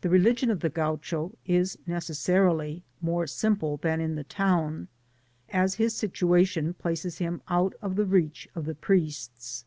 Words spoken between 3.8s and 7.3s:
in the town, as his situation places